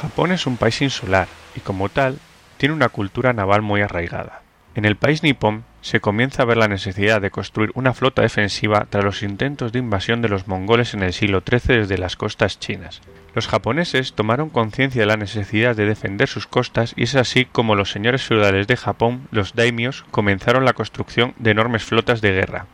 Japón 0.00 0.32
es 0.32 0.46
un 0.46 0.56
país 0.56 0.80
insular 0.80 1.28
y 1.54 1.60
como 1.60 1.90
tal 1.90 2.18
tiene 2.56 2.74
una 2.74 2.88
cultura 2.88 3.34
naval 3.34 3.60
muy 3.60 3.82
arraigada. 3.82 4.40
En 4.74 4.86
el 4.86 4.96
país 4.96 5.22
nipón 5.22 5.64
se 5.82 6.00
comienza 6.00 6.42
a 6.42 6.46
ver 6.46 6.56
la 6.56 6.68
necesidad 6.68 7.20
de 7.20 7.30
construir 7.30 7.70
una 7.74 7.92
flota 7.92 8.22
defensiva 8.22 8.86
tras 8.88 9.04
los 9.04 9.22
intentos 9.22 9.72
de 9.72 9.78
invasión 9.78 10.22
de 10.22 10.30
los 10.30 10.48
mongoles 10.48 10.94
en 10.94 11.02
el 11.02 11.12
siglo 11.12 11.42
XIII 11.46 11.80
desde 11.80 11.98
las 11.98 12.16
costas 12.16 12.58
chinas. 12.58 13.02
Los 13.34 13.46
japoneses 13.46 14.14
tomaron 14.14 14.48
conciencia 14.48 15.02
de 15.02 15.06
la 15.06 15.18
necesidad 15.18 15.76
de 15.76 15.84
defender 15.84 16.28
sus 16.28 16.46
costas 16.46 16.94
y 16.96 17.02
es 17.02 17.14
así 17.14 17.44
como 17.44 17.74
los 17.74 17.90
señores 17.90 18.22
feudales 18.22 18.66
de 18.68 18.78
Japón, 18.78 19.28
los 19.30 19.54
daimios, 19.54 20.06
comenzaron 20.10 20.64
la 20.64 20.72
construcción 20.72 21.34
de 21.38 21.50
enormes 21.50 21.84
flotas 21.84 22.22
de 22.22 22.32
guerra, 22.32 22.64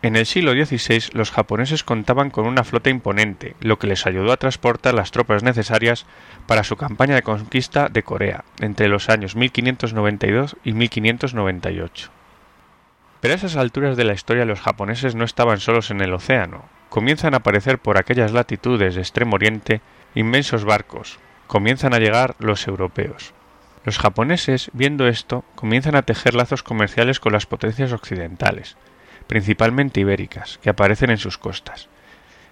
en 0.00 0.14
el 0.14 0.26
siglo 0.26 0.52
XVI 0.52 1.10
los 1.12 1.32
japoneses 1.32 1.82
contaban 1.82 2.30
con 2.30 2.46
una 2.46 2.62
flota 2.62 2.88
imponente, 2.88 3.56
lo 3.60 3.80
que 3.80 3.88
les 3.88 4.06
ayudó 4.06 4.30
a 4.30 4.36
transportar 4.36 4.94
las 4.94 5.10
tropas 5.10 5.42
necesarias 5.42 6.06
para 6.46 6.62
su 6.62 6.76
campaña 6.76 7.16
de 7.16 7.22
conquista 7.22 7.88
de 7.88 8.04
Corea 8.04 8.44
entre 8.60 8.88
los 8.88 9.08
años 9.08 9.34
1592 9.34 10.56
y 10.62 10.72
1598. 10.72 12.10
Pero 13.20 13.34
a 13.34 13.36
esas 13.36 13.56
alturas 13.56 13.96
de 13.96 14.04
la 14.04 14.12
historia 14.12 14.44
los 14.44 14.60
japoneses 14.60 15.16
no 15.16 15.24
estaban 15.24 15.58
solos 15.58 15.90
en 15.90 16.00
el 16.00 16.14
océano. 16.14 16.66
Comienzan 16.90 17.34
a 17.34 17.38
aparecer 17.38 17.80
por 17.80 17.98
aquellas 17.98 18.30
latitudes 18.30 18.94
de 18.94 19.00
Extremo 19.00 19.34
Oriente 19.34 19.80
inmensos 20.14 20.64
barcos. 20.64 21.18
Comienzan 21.48 21.92
a 21.92 21.98
llegar 21.98 22.36
los 22.38 22.68
europeos. 22.68 23.34
Los 23.84 23.98
japoneses, 23.98 24.70
viendo 24.74 25.08
esto, 25.08 25.44
comienzan 25.56 25.96
a 25.96 26.02
tejer 26.02 26.34
lazos 26.34 26.62
comerciales 26.62 27.18
con 27.18 27.32
las 27.32 27.46
potencias 27.46 27.92
occidentales, 27.92 28.76
principalmente 29.28 30.00
ibéricas, 30.00 30.58
que 30.58 30.70
aparecen 30.70 31.10
en 31.10 31.18
sus 31.18 31.38
costas. 31.38 31.88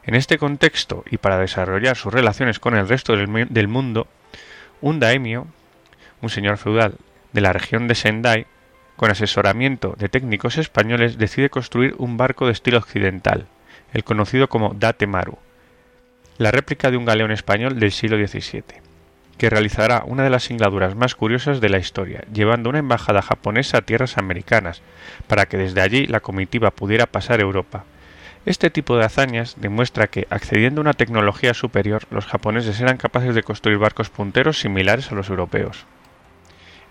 En 0.05 0.15
este 0.15 0.39
contexto, 0.39 1.03
y 1.11 1.17
para 1.17 1.39
desarrollar 1.39 1.97
sus 1.97 2.15
relaciones 2.15 2.61
con 2.61 2.77
el 2.77 2.89
resto 2.89 3.17
del, 3.17 3.69
mundo, 3.69 4.07
un 4.81 5.01
daimio, 5.01 5.49
un 6.23 6.31
señor 6.31 6.59
feudal 6.59 6.95
de 7.33 7.41
la 7.41 7.53
región 7.53 7.89
de 7.89 7.97
Sendai, 7.97 8.47
con 8.95 9.11
asesoramiento 9.11 9.97
de 9.99 10.09
técnicos 10.09 10.59
españoles, 10.59 11.19
decide 11.19 11.51
construir 11.51 11.97
un 11.99 12.17
barco 12.17 12.47
de 12.47 12.53
estilo 12.53 12.79
occidental, 12.79 13.47
el 13.93 14.05
conocido 14.05 14.49
como 14.49 14.75
Datemaru, 14.75 15.39
la 16.39 16.53
réplica 16.53 16.91
de 16.91 16.99
un 16.99 17.05
galeón 17.05 17.33
español 17.33 17.81
del 17.81 17.91
siglo 17.91 18.17
XVII 18.17 18.86
que 19.39 19.51
realizará 19.51 20.03
una 20.07 20.23
de 20.23 20.31
las 20.31 20.45
singladuras 20.45 20.95
más 20.95 21.15
curiosas 21.15 21.61
de 21.61 21.69
la 21.69 21.79
historia, 21.79 22.25
llevando 22.33 22.71
una 22.71 22.79
embajada 22.79 23.23
japonesa 23.23 23.79
a 23.79 23.83
tierras 23.83 24.19
americanas, 24.19 24.83
para 25.27 25.47
que 25.47 25.57
desde 25.57 25.83
allí 25.83 26.07
la 26.07 26.21
comitiva 26.21 26.71
pudiera 26.71 27.07
pasar 27.07 27.41
Europa. 27.41 27.85
Este 28.47 28.71
tipo 28.71 28.97
de 28.97 29.05
hazañas 29.05 29.57
demuestra 29.59 30.07
que, 30.07 30.27
accediendo 30.31 30.81
a 30.81 30.83
una 30.83 30.93
tecnología 30.93 31.53
superior, 31.53 32.05
los 32.11 32.27
japoneses 32.27 32.81
eran 32.81 32.97
capaces 32.97 33.35
de 33.35 33.43
construir 33.43 33.79
barcos 33.79 34.09
punteros 34.09 34.61
similares 34.61 35.11
a 35.11 35.17
los 35.17 35.29
europeos. 35.29 35.85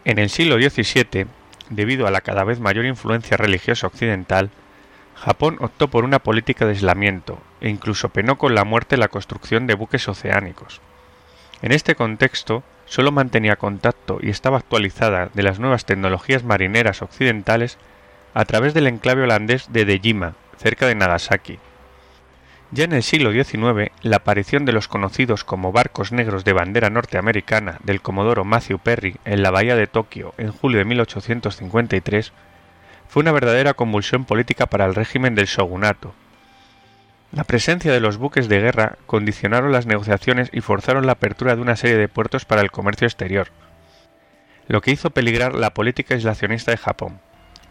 En 0.04 0.20
el 0.20 0.30
siglo 0.30 0.58
XVII, 0.58 1.28
debido 1.70 2.06
a 2.06 2.12
la 2.12 2.22
cada 2.22 2.44
vez 2.44 2.60
mayor 2.60 2.86
influencia 2.86 3.38
religiosa 3.38 3.88
occidental, 3.88 4.52
Japón 5.16 5.58
optó 5.62 5.88
por 5.88 6.04
una 6.04 6.20
política 6.20 6.66
de 6.66 6.72
aislamiento 6.72 7.40
e 7.62 7.70
incluso 7.70 8.10
penó 8.10 8.38
con 8.38 8.54
la 8.54 8.66
muerte 8.66 8.98
la 8.98 9.08
construcción 9.08 9.66
de 9.66 9.76
buques 9.76 10.08
oceánicos. 10.10 10.82
En 11.62 11.72
este 11.72 11.96
contexto, 11.96 12.64
solo 12.86 13.12
mantenía 13.12 13.56
contacto 13.56 14.20
y 14.22 14.30
estaba 14.30 14.58
actualizada 14.58 15.30
de 15.34 15.44
las 15.44 15.60
nuevas 15.60 15.86
tecnologías 15.86 16.44
marineras 16.44 17.02
occidentales 17.02 17.78
a 18.34 18.46
través 18.46 18.74
del 18.74 18.88
enclave 18.88 19.24
holandés 19.24 19.72
de 19.72 19.86
Dejima, 19.86 20.36
cerca 20.58 20.88
de 20.88 20.96
Nagasaki. 20.96 21.60
Ya 22.72 22.84
en 22.84 22.94
el 22.94 23.04
siglo 23.04 23.32
XIX, 23.32 23.92
la 24.02 24.18
aparición 24.18 24.66
de 24.66 24.74
los 24.74 24.88
conocidos 24.88 25.44
como 25.44 25.72
barcos 25.72 26.12
negros 26.12 26.44
de 26.44 26.54
bandera 26.54 26.90
norteamericana 26.90 27.78
del 27.84 28.02
comodoro 28.02 28.44
Matthew 28.44 28.80
Perry 28.80 29.16
en 29.24 29.44
la 29.44 29.52
bahía 29.52 29.76
de 29.76 29.88
Tokio 29.88 30.34
en 30.38 30.52
julio 30.52 30.80
de 30.80 30.86
1853 30.86 32.34
fue 33.08 33.22
una 33.22 33.32
verdadera 33.32 33.76
convulsión 33.76 34.26
política 34.26 34.66
para 34.66 34.86
el 34.86 34.96
régimen 34.96 35.36
del 35.36 35.46
shogunato, 35.46 36.14
la 37.36 37.44
presencia 37.44 37.92
de 37.92 38.00
los 38.00 38.16
buques 38.16 38.48
de 38.48 38.62
guerra 38.62 38.98
condicionaron 39.08 39.74
las 39.74 39.86
negociaciones 39.86 40.50
y 40.54 40.62
forzaron 40.62 41.06
la 41.06 41.12
apertura 41.12 41.54
de 41.54 41.62
una 41.62 41.76
serie 41.76 41.98
de 41.98 42.08
puertos 42.08 42.46
para 42.46 42.62
el 42.62 42.72
comercio 42.72 43.06
exterior, 43.06 43.50
lo 44.70 44.80
que 44.80 44.92
hizo 44.92 45.10
peligrar 45.10 45.54
la 45.54 45.74
política 45.74 46.16
aislacionista 46.16 46.72
de 46.72 46.78
Japón. 46.78 47.20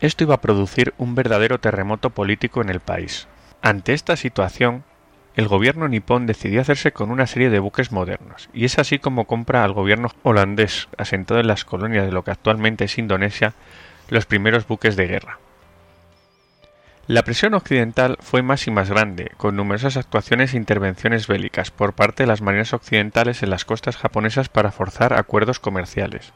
Esto 0.00 0.24
iba 0.24 0.34
a 0.34 0.40
producir 0.42 0.92
un 0.98 1.14
verdadero 1.14 1.60
terremoto 1.60 2.10
político 2.10 2.60
en 2.60 2.68
el 2.68 2.80
país. 2.80 3.26
Ante 3.62 3.94
esta 3.94 4.16
situación, 4.16 4.84
el 5.34 5.48
gobierno 5.48 5.88
nipón 5.88 6.26
decidió 6.26 6.60
hacerse 6.60 6.92
con 6.92 7.10
una 7.10 7.26
serie 7.26 7.48
de 7.48 7.58
buques 7.58 7.90
modernos, 7.90 8.50
y 8.52 8.66
es 8.66 8.78
así 8.78 8.98
como 8.98 9.24
compra 9.24 9.64
al 9.64 9.72
gobierno 9.72 10.10
holandés, 10.24 10.88
asentado 10.98 11.40
en 11.40 11.46
las 11.46 11.64
colonias 11.64 12.04
de 12.04 12.12
lo 12.12 12.22
que 12.22 12.32
actualmente 12.32 12.84
es 12.84 12.98
Indonesia, 12.98 13.54
los 14.10 14.26
primeros 14.26 14.68
buques 14.68 14.94
de 14.94 15.06
guerra. 15.06 15.38
La 17.06 17.22
presión 17.22 17.52
occidental 17.52 18.16
fue 18.20 18.40
más 18.42 18.66
y 18.66 18.70
más 18.70 18.88
grande, 18.88 19.32
con 19.36 19.56
numerosas 19.56 19.98
actuaciones 19.98 20.54
e 20.54 20.56
intervenciones 20.56 21.26
bélicas 21.26 21.70
por 21.70 21.92
parte 21.92 22.22
de 22.22 22.26
las 22.26 22.40
marinas 22.40 22.72
occidentales 22.72 23.42
en 23.42 23.50
las 23.50 23.66
costas 23.66 23.98
japonesas 23.98 24.48
para 24.48 24.72
forzar 24.72 25.12
acuerdos 25.12 25.60
comerciales. 25.60 26.32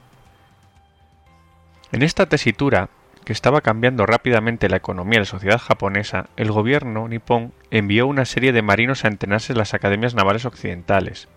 En 1.90 2.02
esta 2.02 2.26
tesitura, 2.26 2.90
que 3.24 3.32
estaba 3.32 3.62
cambiando 3.62 4.04
rápidamente 4.04 4.68
la 4.68 4.76
economía 4.76 5.16
de 5.16 5.20
la 5.20 5.24
sociedad 5.24 5.58
japonesa, 5.58 6.28
el 6.36 6.52
gobierno 6.52 7.08
nipón 7.08 7.54
envió 7.70 8.06
una 8.06 8.26
serie 8.26 8.52
de 8.52 8.60
marinos 8.60 9.06
a 9.06 9.08
entrenarse 9.08 9.54
en 9.54 9.58
las 9.58 9.72
academias 9.72 10.14
navales 10.14 10.44
occidentales, 10.44 11.28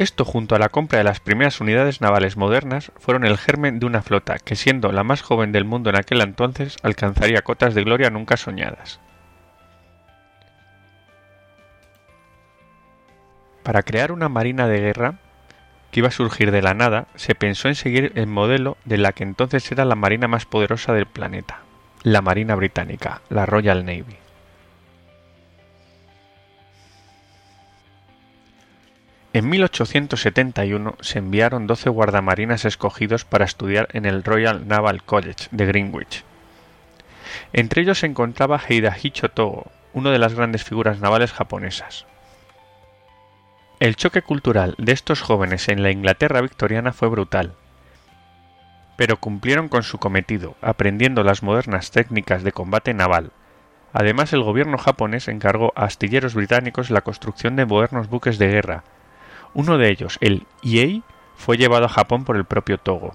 esto 0.00 0.24
junto 0.24 0.54
a 0.54 0.58
la 0.58 0.70
compra 0.70 0.96
de 0.96 1.04
las 1.04 1.20
primeras 1.20 1.60
unidades 1.60 2.00
navales 2.00 2.38
modernas 2.38 2.90
fueron 2.96 3.26
el 3.26 3.36
germen 3.36 3.78
de 3.78 3.84
una 3.84 4.00
flota 4.00 4.38
que 4.38 4.56
siendo 4.56 4.92
la 4.92 5.04
más 5.04 5.20
joven 5.20 5.52
del 5.52 5.66
mundo 5.66 5.90
en 5.90 5.96
aquel 5.96 6.22
entonces 6.22 6.78
alcanzaría 6.82 7.42
cotas 7.42 7.74
de 7.74 7.84
gloria 7.84 8.08
nunca 8.08 8.38
soñadas. 8.38 8.98
Para 13.62 13.82
crear 13.82 14.10
una 14.10 14.30
marina 14.30 14.66
de 14.68 14.80
guerra 14.80 15.16
que 15.90 16.00
iba 16.00 16.08
a 16.08 16.12
surgir 16.12 16.50
de 16.50 16.62
la 16.62 16.72
nada, 16.72 17.06
se 17.14 17.34
pensó 17.34 17.68
en 17.68 17.74
seguir 17.74 18.12
el 18.14 18.26
modelo 18.26 18.78
de 18.86 18.96
la 18.96 19.12
que 19.12 19.22
entonces 19.22 19.70
era 19.70 19.84
la 19.84 19.96
marina 19.96 20.28
más 20.28 20.46
poderosa 20.46 20.94
del 20.94 21.04
planeta, 21.04 21.60
la 22.02 22.22
Marina 22.22 22.54
Británica, 22.54 23.20
la 23.28 23.44
Royal 23.44 23.84
Navy. 23.84 24.16
En 29.32 29.48
1871 29.48 30.96
se 31.00 31.20
enviaron 31.20 31.68
12 31.68 31.88
guardamarinas 31.88 32.64
escogidos 32.64 33.24
para 33.24 33.44
estudiar 33.44 33.86
en 33.92 34.04
el 34.04 34.24
Royal 34.24 34.66
Naval 34.66 35.04
College 35.04 35.46
de 35.52 35.66
Greenwich. 35.66 36.24
Entre 37.52 37.82
ellos 37.82 38.00
se 38.00 38.06
encontraba 38.06 38.60
Heidahicho 38.68 39.28
Togo, 39.28 39.70
una 39.92 40.10
de 40.10 40.18
las 40.18 40.34
grandes 40.34 40.64
figuras 40.64 40.98
navales 40.98 41.32
japonesas. 41.32 42.06
El 43.78 43.94
choque 43.94 44.20
cultural 44.22 44.74
de 44.78 44.90
estos 44.90 45.22
jóvenes 45.22 45.68
en 45.68 45.84
la 45.84 45.92
Inglaterra 45.92 46.40
victoriana 46.40 46.92
fue 46.92 47.06
brutal, 47.08 47.52
pero 48.96 49.18
cumplieron 49.18 49.68
con 49.68 49.84
su 49.84 49.98
cometido, 49.98 50.56
aprendiendo 50.60 51.22
las 51.22 51.44
modernas 51.44 51.92
técnicas 51.92 52.42
de 52.42 52.50
combate 52.50 52.94
naval. 52.94 53.30
Además, 53.92 54.32
el 54.32 54.42
gobierno 54.42 54.76
japonés 54.76 55.28
encargó 55.28 55.72
a 55.76 55.84
astilleros 55.84 56.34
británicos 56.34 56.90
la 56.90 57.02
construcción 57.02 57.54
de 57.54 57.64
modernos 57.64 58.08
buques 58.08 58.36
de 58.36 58.48
guerra, 58.48 58.84
uno 59.54 59.78
de 59.78 59.90
ellos, 59.90 60.18
el 60.20 60.46
Iei, 60.62 61.02
fue 61.36 61.56
llevado 61.56 61.86
a 61.86 61.88
Japón 61.88 62.24
por 62.24 62.36
el 62.36 62.44
propio 62.44 62.78
Togo. 62.78 63.14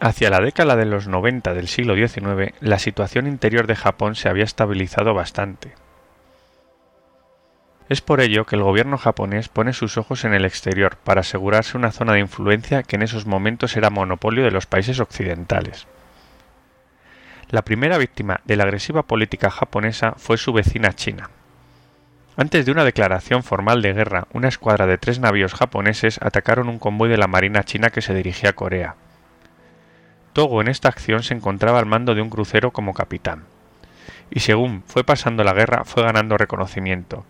Hacia 0.00 0.30
la 0.30 0.40
década 0.40 0.74
de 0.74 0.86
los 0.86 1.06
90 1.06 1.54
del 1.54 1.68
siglo 1.68 1.94
XIX, 1.94 2.54
la 2.60 2.78
situación 2.78 3.26
interior 3.26 3.66
de 3.66 3.76
Japón 3.76 4.16
se 4.16 4.28
había 4.28 4.44
estabilizado 4.44 5.14
bastante. 5.14 5.74
Es 7.88 8.00
por 8.00 8.20
ello 8.20 8.46
que 8.46 8.56
el 8.56 8.62
gobierno 8.62 8.96
japonés 8.96 9.48
pone 9.48 9.72
sus 9.72 9.98
ojos 9.98 10.24
en 10.24 10.34
el 10.34 10.44
exterior 10.44 10.96
para 10.96 11.20
asegurarse 11.20 11.76
una 11.76 11.92
zona 11.92 12.14
de 12.14 12.20
influencia 12.20 12.82
que 12.82 12.96
en 12.96 13.02
esos 13.02 13.26
momentos 13.26 13.76
era 13.76 13.90
monopolio 13.90 14.44
de 14.44 14.50
los 14.50 14.66
países 14.66 14.98
occidentales. 14.98 15.86
La 17.50 17.62
primera 17.62 17.98
víctima 17.98 18.40
de 18.44 18.56
la 18.56 18.64
agresiva 18.64 19.02
política 19.02 19.50
japonesa 19.50 20.14
fue 20.16 20.38
su 20.38 20.54
vecina 20.54 20.94
China, 20.94 21.28
antes 22.36 22.64
de 22.64 22.72
una 22.72 22.84
declaración 22.84 23.42
formal 23.42 23.82
de 23.82 23.92
guerra, 23.92 24.26
una 24.32 24.48
escuadra 24.48 24.86
de 24.86 24.96
tres 24.96 25.18
navíos 25.18 25.52
japoneses 25.52 26.18
atacaron 26.22 26.68
un 26.68 26.78
convoy 26.78 27.10
de 27.10 27.18
la 27.18 27.26
Marina 27.26 27.62
china 27.62 27.90
que 27.90 28.00
se 28.00 28.14
dirigía 28.14 28.50
a 28.50 28.54
Corea. 28.54 28.94
Togo 30.32 30.62
en 30.62 30.68
esta 30.68 30.88
acción 30.88 31.22
se 31.22 31.34
encontraba 31.34 31.78
al 31.78 31.86
mando 31.86 32.14
de 32.14 32.22
un 32.22 32.30
crucero 32.30 32.70
como 32.70 32.94
capitán. 32.94 33.44
Y 34.30 34.40
según 34.40 34.82
fue 34.86 35.04
pasando 35.04 35.44
la 35.44 35.52
guerra 35.52 35.84
fue 35.84 36.02
ganando 36.02 36.38
reconocimiento, 36.38 37.26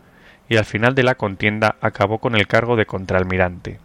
y 0.48 0.56
al 0.56 0.64
final 0.64 0.94
de 0.94 1.02
la 1.02 1.16
contienda 1.16 1.74
acabó 1.80 2.18
con 2.18 2.36
el 2.36 2.46
cargo 2.46 2.76
de 2.76 2.86
contraalmirante. 2.86 3.80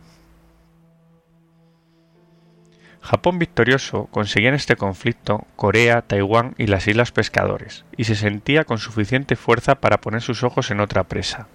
Japón 3.07 3.39
victorioso 3.39 4.07
conseguía 4.11 4.49
en 4.49 4.55
este 4.55 4.75
conflicto 4.75 5.47
Corea, 5.55 6.01
Taiwán 6.01 6.55
y 6.57 6.67
las 6.67 6.89
Islas 6.89 7.13
Pescadores, 7.13 7.85
y 7.95 8.03
se 8.03 8.15
sentía 8.15 8.65
con 8.65 8.79
suficiente 8.79 9.37
fuerza 9.37 9.75
para 9.75 10.01
poner 10.01 10.21
sus 10.21 10.43
ojos 10.43 10.71
en 10.71 10.81
otra 10.81 11.05
presa. 11.05 11.47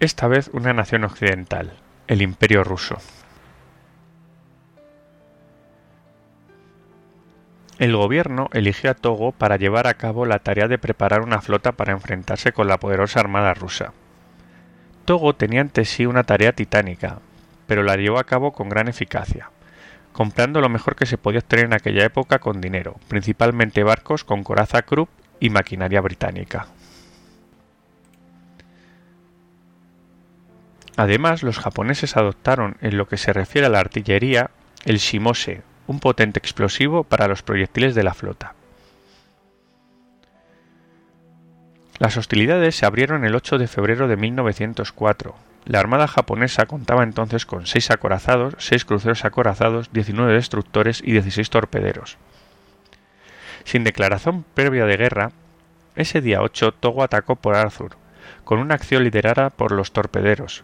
esta 0.00 0.26
vez 0.26 0.50
una 0.52 0.72
nación 0.72 1.04
occidental, 1.04 1.74
el 2.08 2.22
Imperio 2.22 2.64
ruso. 2.64 2.96
El 7.78 7.94
gobierno 7.94 8.48
eligió 8.52 8.90
a 8.90 8.94
Togo 8.94 9.30
para 9.30 9.58
llevar 9.58 9.86
a 9.86 9.94
cabo 9.94 10.26
la 10.26 10.40
tarea 10.40 10.66
de 10.66 10.78
preparar 10.78 11.20
una 11.20 11.40
flota 11.40 11.70
para 11.70 11.92
enfrentarse 11.92 12.50
con 12.50 12.66
la 12.66 12.78
poderosa 12.78 13.20
armada 13.20 13.54
rusa. 13.54 13.92
Togo 15.04 15.36
tenía 15.36 15.60
ante 15.60 15.84
sí 15.84 16.04
una 16.04 16.24
tarea 16.24 16.50
titánica, 16.50 17.20
pero 17.68 17.84
la 17.84 17.94
llevó 17.94 18.18
a 18.18 18.24
cabo 18.24 18.52
con 18.52 18.68
gran 18.68 18.88
eficacia, 18.88 19.50
comprando 20.16 20.62
lo 20.62 20.70
mejor 20.70 20.96
que 20.96 21.04
se 21.04 21.18
podía 21.18 21.40
obtener 21.40 21.66
en 21.66 21.74
aquella 21.74 22.02
época 22.02 22.38
con 22.38 22.62
dinero, 22.62 22.96
principalmente 23.06 23.84
barcos 23.84 24.24
con 24.24 24.44
coraza 24.44 24.80
Krupp 24.80 25.10
y 25.40 25.50
maquinaria 25.50 26.00
británica. 26.00 26.68
Además, 30.96 31.42
los 31.42 31.58
japoneses 31.58 32.16
adoptaron 32.16 32.78
en 32.80 32.96
lo 32.96 33.06
que 33.06 33.18
se 33.18 33.34
refiere 33.34 33.66
a 33.66 33.68
la 33.70 33.80
artillería 33.80 34.50
el 34.86 34.96
shimose, 34.96 35.60
un 35.86 36.00
potente 36.00 36.38
explosivo 36.38 37.04
para 37.04 37.28
los 37.28 37.42
proyectiles 37.42 37.94
de 37.94 38.02
la 38.02 38.14
flota. 38.14 38.54
Las 41.98 42.16
hostilidades 42.16 42.74
se 42.74 42.86
abrieron 42.86 43.26
el 43.26 43.34
8 43.34 43.58
de 43.58 43.68
febrero 43.68 44.08
de 44.08 44.16
1904. 44.16 45.34
La 45.66 45.80
armada 45.80 46.06
japonesa 46.06 46.66
contaba 46.66 47.02
entonces 47.02 47.44
con 47.44 47.66
6 47.66 47.90
acorazados, 47.90 48.54
6 48.58 48.84
cruceros 48.84 49.24
acorazados, 49.24 49.92
19 49.92 50.32
destructores 50.32 51.02
y 51.04 51.10
16 51.10 51.50
torpederos. 51.50 52.18
Sin 53.64 53.82
declaración 53.82 54.44
previa 54.54 54.86
de 54.86 54.96
guerra, 54.96 55.32
ese 55.96 56.20
día 56.20 56.40
8 56.40 56.70
Togo 56.70 57.02
atacó 57.02 57.34
por 57.34 57.56
Arthur, 57.56 57.96
con 58.44 58.60
una 58.60 58.76
acción 58.76 59.02
liderada 59.02 59.50
por 59.50 59.72
los 59.72 59.90
torpederos. 59.90 60.62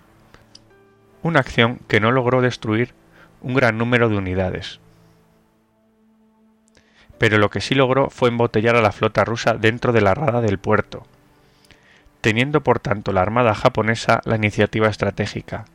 Una 1.25 1.41
acción 1.41 1.81
que 1.89 1.99
no 1.99 2.13
logró 2.13 2.41
destruir 2.41 2.95
un 3.41 3.55
gran 3.55 3.79
número 3.79 4.09
de 4.09 4.17
unidades, 4.17 4.79
pero 7.19 7.39
lo 7.39 7.51
que 7.51 7.61
sí 7.61 7.75
logró 7.75 8.09
fue 8.09 8.29
embotellar 8.29 8.77
a 8.77 8.83
la 8.83 8.93
flota 8.93 9.25
rusa 9.25 9.55
dentro 9.55 9.93
de 9.93 10.01
la 10.01 10.15
rada 10.15 10.41
del 10.41 10.59
puerto, 10.59 11.05
teniendo 12.23 12.63
por 12.63 12.81
tanto 12.81 13.13
la 13.13 13.21
armada 13.21 13.55
japonesa 13.55 14.23
la 14.25 14.37
iniciativa 14.37 14.89
estratégica, 14.89 15.67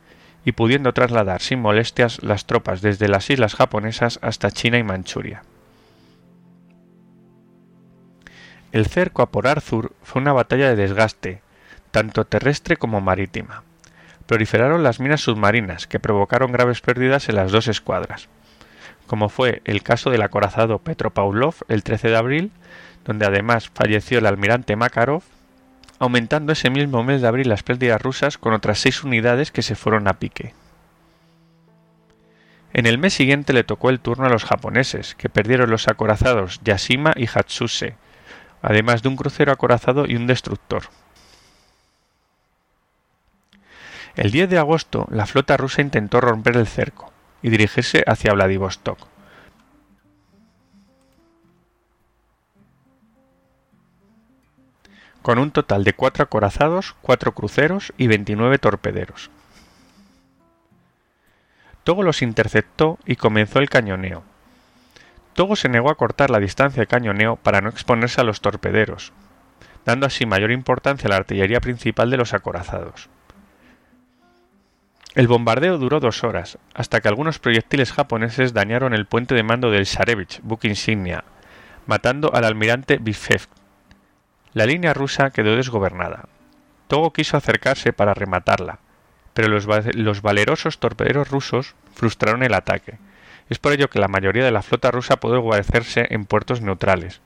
y 0.44 0.52
pudiendo 0.52 0.92
trasladar 0.92 1.40
sin 1.40 1.60
molestias 1.60 2.20
las 2.24 2.46
tropas 2.46 2.82
desde 2.82 3.06
las 3.06 3.30
islas 3.30 3.54
japonesas 3.54 4.18
hasta 4.20 4.50
China 4.50 4.78
y 4.78 4.82
Manchuria. 4.82 5.44
El 8.72 8.86
cerco 8.86 9.22
a 9.22 9.30
por 9.30 9.46
Arthur 9.46 9.92
fue 10.02 10.20
una 10.20 10.32
batalla 10.32 10.68
de 10.68 10.76
desgaste, 10.76 11.42
tanto 11.92 12.24
terrestre 12.24 12.76
como 12.76 13.00
marítima. 13.00 13.62
Proliferaron 14.26 14.82
las 14.82 14.98
minas 14.98 15.20
submarinas, 15.20 15.86
que 15.86 16.00
provocaron 16.00 16.50
graves 16.50 16.80
pérdidas 16.80 17.28
en 17.28 17.36
las 17.36 17.52
dos 17.52 17.68
escuadras 17.68 18.28
como 19.08 19.30
fue 19.30 19.62
el 19.64 19.82
caso 19.82 20.10
del 20.10 20.22
acorazado 20.22 20.78
Petropavlov 20.78 21.54
el 21.66 21.82
13 21.82 22.10
de 22.10 22.16
abril, 22.16 22.52
donde 23.04 23.26
además 23.26 23.70
falleció 23.74 24.18
el 24.18 24.26
almirante 24.26 24.76
Makarov, 24.76 25.22
aumentando 25.98 26.52
ese 26.52 26.70
mismo 26.70 27.02
mes 27.02 27.20
de 27.20 27.28
abril 27.28 27.48
las 27.48 27.62
pérdidas 27.62 28.00
rusas 28.00 28.38
con 28.38 28.52
otras 28.52 28.78
seis 28.78 29.02
unidades 29.02 29.50
que 29.50 29.62
se 29.62 29.74
fueron 29.74 30.08
a 30.08 30.14
pique. 30.14 30.54
En 32.72 32.86
el 32.86 32.98
mes 32.98 33.14
siguiente 33.14 33.52
le 33.52 33.64
tocó 33.64 33.90
el 33.90 34.00
turno 34.00 34.26
a 34.26 34.30
los 34.30 34.44
japoneses, 34.44 35.14
que 35.14 35.28
perdieron 35.28 35.70
los 35.70 35.88
acorazados 35.88 36.60
Yashima 36.62 37.12
y 37.16 37.26
Hatsuse, 37.26 37.96
además 38.62 39.02
de 39.02 39.08
un 39.08 39.16
crucero 39.16 39.52
acorazado 39.52 40.06
y 40.06 40.16
un 40.16 40.26
destructor. 40.26 40.84
El 44.16 44.30
10 44.30 44.50
de 44.50 44.58
agosto, 44.58 45.06
la 45.10 45.26
flota 45.26 45.56
rusa 45.56 45.80
intentó 45.80 46.20
romper 46.20 46.56
el 46.56 46.66
cerco, 46.66 47.12
y 47.42 47.50
dirigirse 47.50 48.04
hacia 48.06 48.32
Vladivostok. 48.32 48.98
Con 55.22 55.38
un 55.38 55.50
total 55.50 55.84
de 55.84 55.92
cuatro 55.92 56.24
acorazados, 56.24 56.94
cuatro 57.02 57.32
cruceros 57.32 57.92
y 57.96 58.06
29 58.06 58.58
torpederos. 58.58 59.30
Togo 61.84 62.02
los 62.02 62.22
interceptó 62.22 62.98
y 63.06 63.16
comenzó 63.16 63.60
el 63.60 63.70
cañoneo. 63.70 64.22
Togo 65.34 65.56
se 65.56 65.68
negó 65.68 65.90
a 65.90 65.94
cortar 65.94 66.30
la 66.30 66.40
distancia 66.40 66.80
de 66.80 66.86
cañoneo 66.86 67.36
para 67.36 67.60
no 67.60 67.68
exponerse 67.68 68.20
a 68.20 68.24
los 68.24 68.40
torpederos, 68.40 69.12
dando 69.84 70.06
así 70.06 70.26
mayor 70.26 70.50
importancia 70.50 71.06
a 71.06 71.10
la 71.10 71.16
artillería 71.16 71.60
principal 71.60 72.10
de 72.10 72.16
los 72.16 72.34
acorazados. 72.34 73.08
El 75.14 75.26
bombardeo 75.26 75.78
duró 75.78 75.98
dos 76.00 76.22
horas, 76.24 76.58
hasta 76.74 77.00
que 77.00 77.08
algunos 77.08 77.38
proyectiles 77.38 77.92
japoneses 77.92 78.52
dañaron 78.52 78.94
el 78.94 79.06
puente 79.06 79.34
de 79.34 79.42
mando 79.42 79.70
del 79.70 79.86
Sarevich, 79.86 80.40
buque 80.42 80.68
insignia, 80.68 81.24
matando 81.86 82.34
al 82.34 82.44
almirante 82.44 82.98
Bifev. 82.98 83.48
La 84.58 84.66
línea 84.66 84.92
rusa 84.92 85.30
quedó 85.30 85.54
desgobernada. 85.54 86.24
Togo 86.88 87.12
quiso 87.12 87.36
acercarse 87.36 87.92
para 87.92 88.12
rematarla, 88.12 88.80
pero 89.32 89.46
los, 89.46 90.20
valerosos 90.20 90.80
torpederos 90.80 91.30
rusos 91.30 91.76
frustraron 91.94 92.42
el 92.42 92.52
ataque. 92.54 92.98
Es 93.50 93.60
por 93.60 93.72
ello 93.72 93.88
que 93.88 94.00
la 94.00 94.08
mayoría 94.08 94.44
de 94.44 94.50
la 94.50 94.62
flota 94.62 94.90
rusa 94.90 95.20
pudo 95.20 95.40
guarecerse 95.42 96.08
en 96.10 96.24
puertos 96.24 96.60
neutrales. 96.60 97.20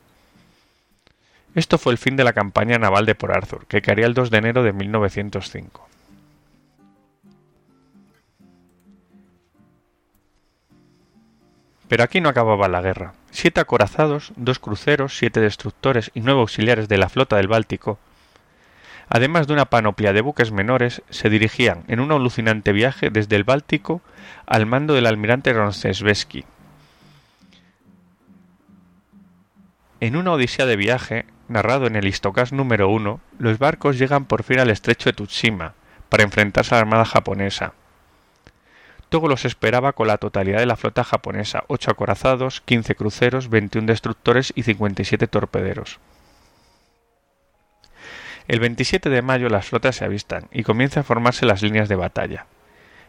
Esto 1.55 1.79
fue 1.79 1.93
el 1.95 1.99
fin 1.99 2.17
de 2.17 2.25
la 2.25 2.35
campaña 2.35 2.77
naval 2.77 3.07
de 3.07 3.15
Por 3.15 3.35
Arthur, 3.35 3.65
que 3.65 3.81
caería 3.81 4.05
el 4.05 4.13
2 4.13 4.29
de 4.29 4.37
enero 4.37 4.63
de 4.63 4.75
1905. 4.75 5.89
Pero 11.89 12.05
aquí 12.05 12.21
no 12.21 12.29
acababa 12.29 12.69
la 12.69 12.83
guerra. 12.83 13.15
Siete 13.35 13.61
acorazados, 13.61 14.33
dos 14.37 14.59
cruceros, 14.59 15.17
siete 15.17 15.41
destructores 15.41 16.11
y 16.13 16.21
nueve 16.21 16.41
auxiliares 16.41 16.87
de 16.87 16.99
la 16.99 17.09
flota 17.09 17.37
del 17.37 17.49
Báltico, 17.49 17.99
además 19.09 19.47
de 19.47 19.55
una 19.55 19.65
panoplia 19.65 20.13
de 20.13 20.21
buques 20.21 20.53
menores, 20.53 21.03
se 21.09 21.31
dirigían 21.31 21.83
en 21.89 22.01
un 22.01 22.13
alucinante 22.13 22.73
viaje 22.73 23.09
desde 23.09 23.37
el 23.37 23.45
Báltico 23.45 24.03
al 24.45 24.67
mando 24.67 24.93
del 24.93 25.07
almirante 25.07 25.55
Roncesvalles. 25.55 26.45
En 30.01 30.17
una 30.17 30.33
odisea 30.33 30.67
de 30.67 30.77
viaje, 30.77 31.25
narrado 31.49 31.87
en 31.87 31.97
el 31.97 32.07
Istocas 32.07 32.53
número 32.53 32.91
1, 32.91 33.19
los 33.39 33.59
barcos 33.59 33.99
llegan 33.99 34.27
por 34.27 34.43
fin 34.43 34.61
al 34.61 34.69
estrecho 34.69 35.09
de 35.09 35.15
Tsushima 35.15 35.73
para 36.11 36.23
enfrentarse 36.23 36.75
a 36.75 36.77
la 36.77 36.83
armada 36.83 37.07
japonesa. 37.07 37.73
Togo 39.13 39.29
los 39.29 39.45
esperaba 39.45 39.93
con 39.93 40.07
la 40.07 40.17
totalidad 40.17 40.61
de 40.61 40.65
la 40.65 40.77
flota 40.77 41.05
japonesa, 41.05 41.65
8 41.67 41.91
acorazados, 41.91 42.63
15 42.63 42.95
cruceros, 42.95 43.51
21 43.51 43.87
destructores 43.87 44.55
y 44.57 44.63
57 44.63 45.27
torpederos. 45.27 46.01
El 48.49 48.61
27 48.61 49.11
de 49.11 49.21
mayo 49.21 49.51
las 49.51 49.67
flotas 49.67 49.97
se 49.97 50.07
avistan 50.07 50.49
y 50.51 50.63
comienza 50.63 51.01
a 51.01 51.03
formarse 51.03 51.45
las 51.45 51.61
líneas 51.61 51.91
de 51.91 51.97
batalla. 51.97 52.47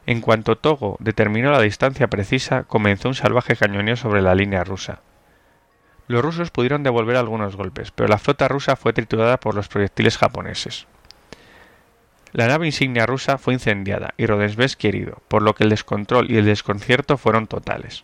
En 0.06 0.20
cuanto 0.20 0.58
Togo 0.58 0.98
determinó 1.00 1.52
la 1.52 1.62
distancia 1.62 2.10
precisa, 2.10 2.64
comenzó 2.64 3.08
un 3.08 3.16
salvaje 3.16 3.56
cañoneo 3.56 3.96
sobre 3.96 4.22
la 4.22 4.36
línea 4.36 4.66
rusa. 4.66 5.00
Los 6.10 6.22
rusos 6.22 6.52
pudieron 6.52 6.84
devolver 6.84 7.16
algunos 7.16 7.56
golpes, 7.56 7.92
pero 7.92 8.10
la 8.10 8.18
flota 8.18 8.50
rusa 8.50 8.76
fue 8.76 8.92
triturada 8.92 9.40
por 9.40 9.56
los 9.56 9.70
proyectiles 9.70 10.18
japoneses. 10.18 10.86
La 12.34 12.48
nave 12.48 12.66
insignia 12.66 13.06
rusa 13.06 13.38
fue 13.38 13.54
incendiada 13.54 14.16
y 14.18 14.26
Rodensbesky 14.26 14.88
herido, 14.88 15.22
por 15.28 15.44
lo 15.44 15.54
que 15.54 15.64
el 15.64 15.70
descontrol 15.70 16.32
y 16.32 16.38
el 16.38 16.46
desconcierto 16.46 17.18
fueron 17.18 17.46
totales. 17.46 18.04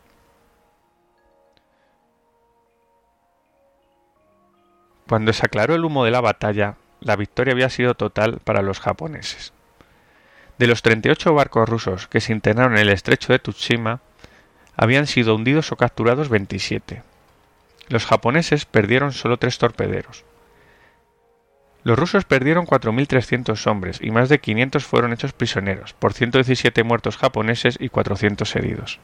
Cuando 5.08 5.34
se 5.34 5.44
aclaró 5.44 5.74
el 5.74 5.84
humo 5.84 6.06
de 6.06 6.12
la 6.12 6.22
batalla, 6.22 6.76
la 7.02 7.16
victoria 7.16 7.54
había 7.54 7.70
sido 7.70 7.96
total 7.96 8.40
para 8.44 8.62
los 8.62 8.80
japoneses. 8.80 9.52
De 10.60 10.68
los 10.68 10.84
38 10.84 11.34
barcos 11.34 11.68
rusos 11.68 12.08
que 12.08 12.22
se 12.22 12.32
internaron 12.32 12.74
en 12.74 12.82
el 12.82 12.90
estrecho 12.90 13.34
de 13.34 13.40
Tsushima, 13.40 14.02
habían 14.78 15.08
sido 15.08 15.34
hundidos 15.34 15.72
o 15.72 15.76
capturados 15.76 16.30
27. 16.30 17.02
Los 17.88 18.06
japoneses 18.06 18.66
perdieron 18.66 19.12
solo 19.12 19.38
tres 19.38 19.58
torpederos. 19.58 20.24
Los 21.84 21.98
rusos 21.98 22.26
perdieron 22.26 22.66
4.300 22.66 23.66
hombres 23.68 24.00
y 24.02 24.12
más 24.12 24.28
de 24.30 24.40
500 24.40 24.86
fueron 24.86 25.14
hechos 25.14 25.34
prisioneros, 25.34 25.94
por 25.94 26.14
117 26.14 26.84
muertos 26.84 27.18
japoneses 27.18 27.78
y 27.80 27.90
400 27.90 28.56
heridos. 28.56 29.00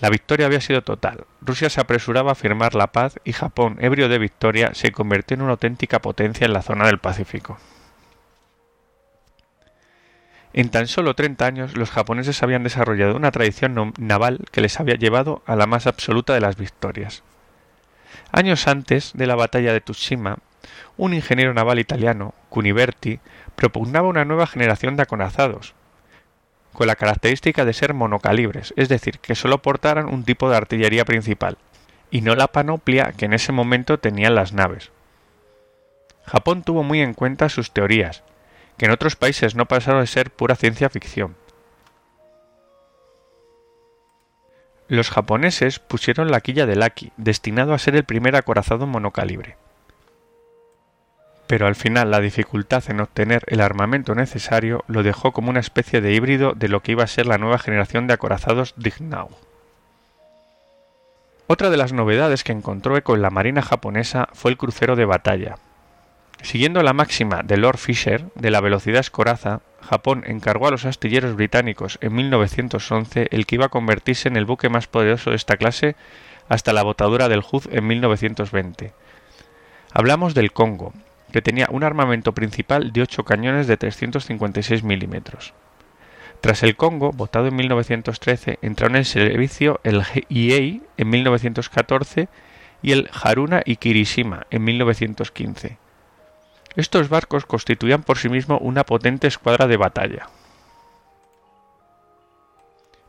La 0.00 0.10
victoria 0.10 0.46
había 0.46 0.60
sido 0.60 0.82
total. 0.82 1.24
Rusia 1.40 1.70
se 1.70 1.80
apresuraba 1.80 2.32
a 2.32 2.36
firmar 2.36 2.76
la 2.76 2.92
paz 2.92 3.18
y 3.24 3.32
Japón, 3.32 3.78
ebrio 3.80 4.08
de 4.08 4.18
victoria, 4.18 4.74
se 4.74 4.92
convirtió 4.92 5.34
en 5.34 5.42
una 5.42 5.52
auténtica 5.52 5.98
potencia 6.00 6.44
en 6.44 6.52
la 6.52 6.62
zona 6.62 6.86
del 6.86 6.98
Pacífico. 6.98 7.58
En 10.52 10.70
tan 10.70 10.86
solo 10.86 11.14
30 11.14 11.44
años, 11.44 11.76
los 11.76 11.90
japoneses 11.90 12.42
habían 12.42 12.62
desarrollado 12.62 13.16
una 13.16 13.32
tradición 13.32 13.92
naval 13.98 14.44
que 14.52 14.60
les 14.60 14.78
había 14.78 14.94
llevado 14.94 15.42
a 15.46 15.56
la 15.56 15.66
más 15.66 15.86
absoluta 15.86 16.32
de 16.32 16.40
las 16.40 16.56
victorias. 16.56 17.22
Años 18.30 18.66
antes 18.68 19.12
de 19.14 19.26
la 19.26 19.34
batalla 19.34 19.72
de 19.72 19.80
Tsushima, 19.80 20.38
un 20.96 21.14
ingeniero 21.14 21.54
naval 21.54 21.78
italiano, 21.78 22.34
Cuniverti, 22.48 23.20
propugnaba 23.56 24.08
una 24.08 24.24
nueva 24.24 24.46
generación 24.46 24.96
de 24.96 25.02
acorazados, 25.02 25.74
con 26.72 26.86
la 26.86 26.96
característica 26.96 27.64
de 27.64 27.72
ser 27.72 27.94
monocalibres, 27.94 28.72
es 28.76 28.88
decir, 28.88 29.18
que 29.18 29.34
solo 29.34 29.62
portaran 29.62 30.06
un 30.06 30.24
tipo 30.24 30.48
de 30.48 30.56
artillería 30.56 31.04
principal, 31.04 31.58
y 32.10 32.20
no 32.20 32.34
la 32.34 32.48
panoplia 32.48 33.12
que 33.16 33.24
en 33.24 33.32
ese 33.32 33.52
momento 33.52 33.98
tenían 33.98 34.34
las 34.34 34.52
naves. 34.52 34.90
Japón 36.24 36.62
tuvo 36.62 36.82
muy 36.82 37.00
en 37.00 37.14
cuenta 37.14 37.48
sus 37.48 37.72
teorías, 37.72 38.22
que 38.76 38.86
en 38.86 38.92
otros 38.92 39.16
países 39.16 39.54
no 39.54 39.66
pasaron 39.66 40.02
de 40.02 40.06
ser 40.06 40.30
pura 40.30 40.54
ciencia 40.54 40.88
ficción. 40.88 41.36
Los 44.86 45.10
japoneses 45.10 45.80
pusieron 45.80 46.30
la 46.30 46.40
quilla 46.40 46.64
del 46.64 46.82
Aki, 46.82 47.12
destinado 47.16 47.74
a 47.74 47.78
ser 47.78 47.94
el 47.96 48.04
primer 48.04 48.36
acorazado 48.36 48.86
monocalibre. 48.86 49.56
Pero 51.48 51.66
al 51.66 51.74
final 51.74 52.12
la 52.12 52.20
dificultad 52.20 52.84
en 52.88 53.00
obtener 53.00 53.42
el 53.48 53.60
armamento 53.60 54.14
necesario 54.14 54.84
lo 54.86 55.02
dejó 55.02 55.32
como 55.32 55.50
una 55.50 55.60
especie 55.60 56.00
de 56.00 56.12
híbrido 56.12 56.52
de 56.54 56.68
lo 56.68 56.80
que 56.80 56.92
iba 56.92 57.02
a 57.02 57.08
ser 57.08 57.26
la 57.26 57.38
nueva 57.38 57.58
generación 57.58 58.06
de 58.06 58.14
acorazados 58.14 58.74
Dignau. 58.76 59.30
Otra 61.48 61.70
de 61.70 61.78
las 61.78 61.92
novedades 61.92 62.44
que 62.44 62.52
encontró 62.52 62.96
eco 62.96 63.16
en 63.16 63.22
la 63.22 63.30
marina 63.30 63.62
japonesa 63.62 64.28
fue 64.34 64.52
el 64.52 64.58
crucero 64.58 64.94
de 64.94 65.06
batalla, 65.06 65.56
Siguiendo 66.42 66.82
la 66.82 66.92
máxima 66.92 67.42
de 67.42 67.56
Lord 67.56 67.78
Fisher 67.78 68.24
de 68.34 68.50
la 68.50 68.60
velocidad 68.60 69.00
escoraza, 69.00 69.60
Japón 69.80 70.24
encargó 70.26 70.68
a 70.68 70.70
los 70.70 70.84
astilleros 70.84 71.34
británicos 71.34 71.98
en 72.00 72.14
1911 72.14 73.28
el 73.30 73.46
que 73.46 73.56
iba 73.56 73.66
a 73.66 73.70
convertirse 73.70 74.28
en 74.28 74.36
el 74.36 74.44
buque 74.44 74.68
más 74.68 74.86
poderoso 74.86 75.30
de 75.30 75.36
esta 75.36 75.56
clase 75.56 75.96
hasta 76.48 76.72
la 76.72 76.82
botadura 76.82 77.28
del 77.28 77.42
Hood 77.42 77.64
en 77.72 77.86
1920. 77.86 78.92
Hablamos 79.92 80.34
del 80.34 80.52
Congo, 80.52 80.92
que 81.32 81.42
tenía 81.42 81.68
un 81.70 81.84
armamento 81.84 82.32
principal 82.32 82.92
de 82.92 83.02
8 83.02 83.24
cañones 83.24 83.66
de 83.66 83.76
356 83.76 84.82
milímetros. 84.82 85.54
Tras 86.40 86.62
el 86.62 86.76
Congo, 86.76 87.10
votado 87.10 87.48
en 87.48 87.56
1913, 87.56 88.58
entraron 88.62 88.96
en 88.96 89.04
servicio 89.04 89.80
el 89.82 90.02
Iei 90.28 90.82
en 90.96 91.10
1914 91.10 92.28
y 92.82 92.92
el 92.92 93.10
Haruna 93.12 93.62
y 93.64 93.76
Kirishima 93.76 94.46
en 94.50 94.64
1915. 94.64 95.78
Estos 96.76 97.08
barcos 97.08 97.44
constituían 97.44 98.02
por 98.02 98.18
sí 98.18 98.28
mismos 98.28 98.60
una 98.62 98.84
potente 98.84 99.26
escuadra 99.26 99.66
de 99.66 99.76
batalla. 99.76 100.28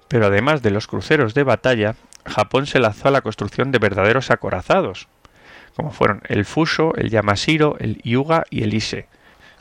Pero 0.08 0.26
además 0.26 0.64
de 0.64 0.72
los 0.72 0.88
cruceros 0.88 1.36
de 1.36 1.44
batalla, 1.44 1.96
Japón 2.26 2.66
se 2.66 2.80
lanzó 2.80 3.10
a 3.10 3.12
la 3.12 3.22
construcción 3.22 3.72
de 3.72 3.78
verdaderos 3.78 4.32
acorazados, 4.32 5.08
como 5.76 5.92
fueron 5.92 6.22
el 6.28 6.46
Fuso, 6.46 6.96
el 6.96 7.10
Yamashiro, 7.10 7.78
el 7.80 8.02
Yuga 8.04 8.46
y 8.50 8.64
el 8.64 8.74
Ise, 8.74 9.08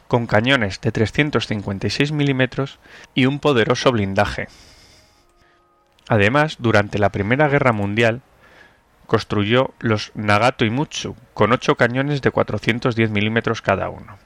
con 0.09 0.27
cañones 0.27 0.81
de 0.81 0.93
356 0.93 2.13
milímetros 2.13 2.79
y 3.15 3.27
un 3.27 3.39
poderoso 3.39 3.93
blindaje. 3.93 4.49
Además, 6.09 6.57
durante 6.59 6.99
la 6.99 7.11
Primera 7.11 7.49
Guerra 7.49 7.73
Mundial, 7.73 8.23
construyó 9.07 9.75
los 9.79 10.13
Nagato 10.15 10.65
y 10.65 10.71
Mutsu, 10.71 11.17
con 11.35 11.53
ocho 11.53 11.77
cañones 11.77 12.23
de 12.23 12.31
410 12.31 13.11
milímetros 13.11 13.63
cada 13.63 13.91
uno. 13.91 14.19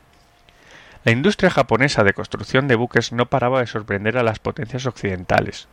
La 1.05 1.13
industria 1.13 1.51
japonesa 1.51 2.05
de 2.05 2.15
construcción 2.15 2.69
de 2.69 2.77
buques 2.77 3.13
no 3.13 3.27
paraba 3.27 3.61
de 3.61 3.67
sorprender 3.67 4.17
a 4.17 4.23
las 4.23 4.39
potencias 4.39 4.87
occidentales. 4.87 5.67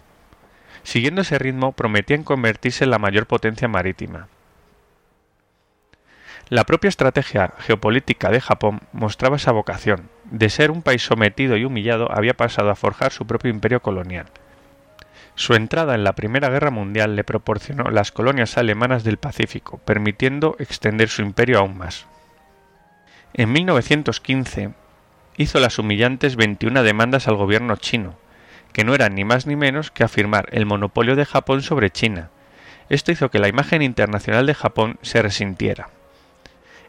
Siguiendo 0.84 1.22
ese 1.22 1.38
ritmo, 1.38 1.72
prometían 1.72 2.24
convertirse 2.24 2.84
en 2.84 2.89
la 2.89 3.00
mayor 3.00 3.28
potencia 3.28 3.68
marítima. 3.68 4.28
La 6.50 6.63
propia 6.63 6.88
estrategia 6.88 7.53
geopolítica 7.60 8.32
de 8.32 8.41
Japón 8.41 8.82
mostraba 8.91 9.36
esa 9.36 9.51
vocación. 9.51 10.10
De 10.24 10.50
ser 10.50 10.72
un 10.72 10.82
país 10.82 11.03
sometido 11.03 11.58
y 11.58 11.63
humillado 11.63 12.12
había 12.12 12.34
pasado 12.34 12.72
a 12.72 12.75
forjar 12.75 13.12
su 13.12 13.27
propio 13.27 13.51
imperio 13.51 13.84
colonial. 13.84 14.25
Su 15.36 15.53
entrada 15.53 15.94
en 15.94 16.03
la 16.03 16.13
Primera 16.13 16.50
Guerra 16.50 16.72
Mundial 16.72 17.15
le 17.15 17.24
proporcionó 17.24 17.91
las 17.91 18.12
colonias 18.12 18.58
alemanas 18.58 19.03
del 19.03 19.18
Pacífico, 19.18 19.77
permitiendo 19.86 20.56
extender 20.58 21.10
su 21.10 21.22
imperio 21.22 21.60
aún 21.60 21.77
más. 21.77 22.08
En 23.36 23.51
1915 23.51 24.72
hizo 25.38 25.60
las 25.60 25.77
humillantes 25.77 26.36
21 26.36 26.82
demandas 26.82 27.27
al 27.27 27.36
gobierno 27.36 27.75
chino, 27.75 28.15
que 28.74 28.84
no 28.84 28.96
eran 28.96 29.13
ni 29.13 29.24
más 29.24 29.46
ni 29.46 29.56
menos 29.56 29.91
que 29.91 30.03
afirmar 30.03 30.48
el 30.51 30.65
monopolio 30.65 31.15
de 31.15 31.25
Japón 31.25 31.62
sobre 31.62 31.91
China. 31.91 32.32
Esto 32.89 33.12
hizo 33.12 33.29
que 33.29 33.38
la 33.38 33.50
imagen 33.50 33.84
internacional 33.84 34.48
de 34.48 34.56
Japón 34.56 34.98
se 35.03 35.22
resintiera. 35.22 35.89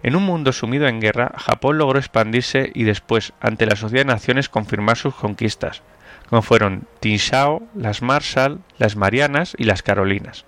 En 0.02 0.16
un 0.16 0.24
mundo 0.24 0.52
sumido 0.52 0.88
en 0.88 1.00
guerra, 1.00 1.32
Japón 1.36 1.78
logró 1.78 1.98
expandirse 1.98 2.70
y 2.74 2.84
después, 2.84 3.32
ante 3.40 3.66
la 3.66 3.76
Sociedad 3.76 4.06
de 4.06 4.12
Naciones, 4.12 4.48
confirmar 4.48 4.96
sus 4.96 5.14
conquistas, 5.14 5.82
como 6.28 6.42
fueron 6.42 6.86
Tinshao, 7.00 7.62
las 7.74 8.00
Marshall, 8.00 8.60
las 8.78 8.96
Marianas 8.96 9.54
y 9.58 9.64
las 9.64 9.82
Carolinas. 9.82 10.46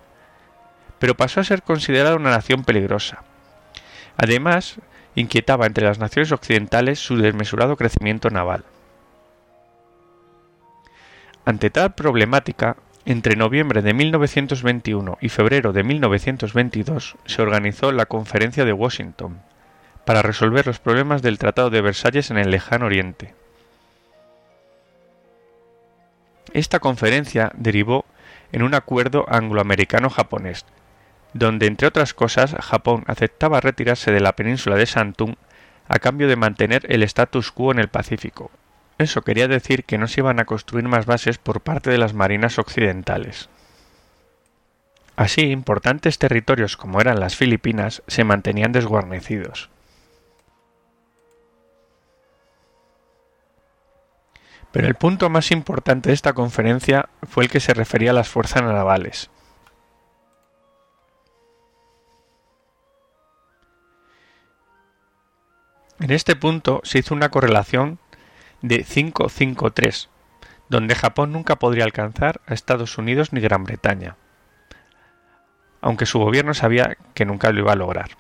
Pero 0.98 1.16
pasó 1.16 1.40
a 1.40 1.44
ser 1.44 1.62
considerada 1.62 2.16
una 2.16 2.30
nación 2.30 2.64
peligrosa. 2.64 3.24
Además, 4.16 4.76
inquietaba 5.14 5.66
entre 5.66 5.86
las 5.86 5.98
naciones 5.98 6.32
occidentales 6.32 6.98
su 6.98 7.16
desmesurado 7.16 7.76
crecimiento 7.76 8.30
naval. 8.30 8.64
Ante 11.44 11.70
tal 11.70 11.94
problemática, 11.94 12.76
entre 13.04 13.36
noviembre 13.36 13.82
de 13.82 13.94
1921 13.94 15.18
y 15.20 15.28
febrero 15.28 15.72
de 15.72 15.82
1922 15.82 17.16
se 17.24 17.42
organizó 17.42 17.90
la 17.90 18.06
Conferencia 18.06 18.64
de 18.64 18.72
Washington 18.72 19.40
para 20.04 20.22
resolver 20.22 20.66
los 20.66 20.78
problemas 20.78 21.22
del 21.22 21.38
Tratado 21.38 21.70
de 21.70 21.80
Versalles 21.80 22.30
en 22.30 22.38
el 22.38 22.50
lejano 22.50 22.86
Oriente. 22.86 23.34
Esta 26.52 26.80
conferencia 26.80 27.50
derivó 27.54 28.04
en 28.52 28.62
un 28.62 28.74
acuerdo 28.74 29.24
angloamericano-japonés, 29.28 30.66
donde 31.32 31.66
entre 31.66 31.88
otras 31.88 32.14
cosas 32.14 32.54
Japón 32.60 33.04
aceptaba 33.06 33.60
retirarse 33.60 34.12
de 34.12 34.20
la 34.20 34.32
península 34.32 34.76
de 34.76 34.86
Santún 34.86 35.36
a 35.88 35.98
cambio 35.98 36.28
de 36.28 36.36
mantener 36.36 36.84
el 36.88 37.02
status 37.02 37.50
quo 37.52 37.72
en 37.72 37.78
el 37.78 37.88
Pacífico. 37.88 38.50
Eso 39.02 39.22
quería 39.22 39.48
decir 39.48 39.82
que 39.82 39.98
no 39.98 40.06
se 40.06 40.20
iban 40.20 40.38
a 40.38 40.44
construir 40.44 40.86
más 40.86 41.06
bases 41.06 41.36
por 41.36 41.60
parte 41.60 41.90
de 41.90 41.98
las 41.98 42.14
marinas 42.14 42.60
occidentales. 42.60 43.48
Así, 45.16 45.40
importantes 45.40 46.18
territorios 46.18 46.76
como 46.76 47.00
eran 47.00 47.18
las 47.18 47.34
Filipinas 47.34 48.04
se 48.06 48.22
mantenían 48.22 48.70
desguarnecidos. 48.70 49.70
Pero 54.70 54.86
el 54.86 54.94
punto 54.94 55.28
más 55.28 55.50
importante 55.50 56.10
de 56.10 56.14
esta 56.14 56.32
conferencia 56.32 57.08
fue 57.24 57.42
el 57.42 57.50
que 57.50 57.58
se 57.58 57.74
refería 57.74 58.12
a 58.12 58.14
las 58.14 58.28
fuerzas 58.28 58.62
navales. 58.62 59.30
En 65.98 66.12
este 66.12 66.36
punto 66.36 66.80
se 66.84 67.00
hizo 67.00 67.14
una 67.14 67.30
correlación 67.30 67.98
de 68.62 68.84
5-5-3, 68.84 70.08
donde 70.68 70.94
Japón 70.94 71.32
nunca 71.32 71.56
podría 71.56 71.84
alcanzar 71.84 72.40
a 72.46 72.54
Estados 72.54 72.96
Unidos 72.96 73.32
ni 73.32 73.40
Gran 73.40 73.64
Bretaña, 73.64 74.16
aunque 75.80 76.06
su 76.06 76.18
gobierno 76.18 76.54
sabía 76.54 76.96
que 77.14 77.26
nunca 77.26 77.52
lo 77.52 77.60
iba 77.60 77.72
a 77.72 77.76
lograr. 77.76 78.10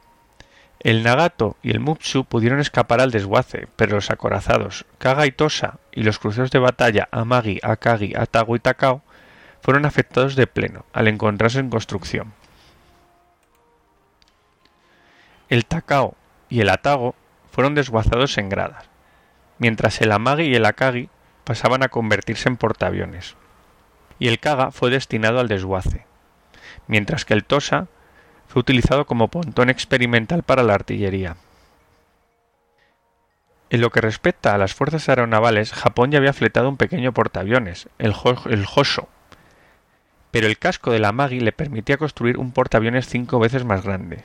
El 0.80 1.04
Nagato 1.04 1.56
y 1.62 1.70
el 1.70 1.78
Mutsu 1.78 2.24
pudieron 2.24 2.58
escapar 2.58 3.00
al 3.00 3.12
desguace, 3.12 3.68
pero 3.76 3.94
los 3.94 4.10
acorazados 4.10 4.84
Kaga 4.98 5.26
y 5.26 5.30
Tosa 5.30 5.78
y 5.92 6.02
los 6.02 6.18
cruceros 6.18 6.50
de 6.50 6.58
batalla 6.58 7.08
Amagi, 7.12 7.60
Akagi, 7.62 8.14
Atago 8.16 8.56
y 8.56 8.58
Takao 8.58 9.02
fueron 9.60 9.86
afectados 9.86 10.34
de 10.34 10.48
pleno 10.48 10.84
al 10.92 11.06
encontrarse 11.06 11.60
en 11.60 11.70
construcción. 11.70 12.34
El 15.48 15.66
Takao 15.66 16.16
y 16.48 16.62
el 16.62 16.68
Atago 16.68 17.14
fueron 17.52 17.76
desguazados 17.76 18.36
en 18.38 18.48
gradas, 18.48 18.88
mientras 19.62 20.00
el 20.00 20.10
Amagi 20.10 20.42
y 20.42 20.56
el 20.56 20.66
Akagi 20.66 21.08
pasaban 21.44 21.84
a 21.84 21.88
convertirse 21.88 22.48
en 22.48 22.56
portaaviones. 22.56 23.36
Y 24.18 24.26
el 24.26 24.40
Kaga 24.40 24.72
fue 24.72 24.90
destinado 24.90 25.38
al 25.38 25.46
desguace, 25.46 26.04
mientras 26.88 27.24
que 27.24 27.32
el 27.32 27.44
Tosa 27.44 27.86
fue 28.48 28.58
utilizado 28.58 29.06
como 29.06 29.28
pontón 29.28 29.70
experimental 29.70 30.42
para 30.42 30.64
la 30.64 30.74
artillería. 30.74 31.36
En 33.70 33.80
lo 33.80 33.90
que 33.90 34.00
respecta 34.00 34.52
a 34.52 34.58
las 34.58 34.74
fuerzas 34.74 35.08
aeronavales, 35.08 35.72
Japón 35.72 36.10
ya 36.10 36.18
había 36.18 36.32
fletado 36.32 36.68
un 36.68 36.76
pequeño 36.76 37.12
portaaviones, 37.12 37.88
el, 37.98 38.14
Hosho, 38.14 39.08
pero 40.32 40.48
el 40.48 40.58
casco 40.58 40.90
de 40.90 40.98
la 40.98 41.12
Magi 41.12 41.38
le 41.38 41.52
permitía 41.52 41.98
construir 41.98 42.36
un 42.36 42.50
portaaviones 42.50 43.06
cinco 43.06 43.38
veces 43.38 43.64
más 43.64 43.84
grande 43.84 44.24